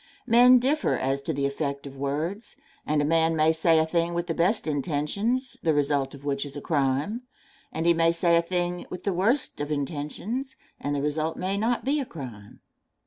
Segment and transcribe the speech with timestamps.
[0.25, 2.55] Men differ as to the effect of words,
[2.87, 6.43] and a man may say a thing with the best intentions the result of which
[6.43, 7.21] is a crime,
[7.71, 11.55] and he may say a thing with the worst of intentions and the result may
[11.55, 12.61] not be a crime.